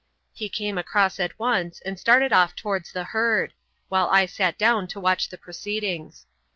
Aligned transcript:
He 0.33 0.49
came 0.49 0.79
across 0.79 1.19
at 1.19 1.37
once 1.37 1.79
and 1.81 1.99
started 1.99 2.33
off 2.33 2.55
towards 2.55 2.91
the 2.91 3.03
herd, 3.03 3.53
while 3.87 4.09
I 4.09 4.25
sat 4.25 4.57
down 4.57 4.87
to 4.87 4.99
watch 4.99 5.29
the 5.29 5.37
proceedings. 5.37 6.25